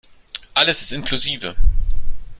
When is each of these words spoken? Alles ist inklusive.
Alles 0.55 0.81
ist 0.81 0.93
inklusive. 0.93 1.55